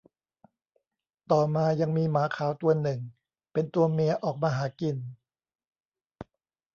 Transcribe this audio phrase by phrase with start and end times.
[1.31, 2.99] ต่อมายังมีหมาขาวตัวหนึ่ง
[3.53, 4.97] เป็นตัวเมียออกมาหากิน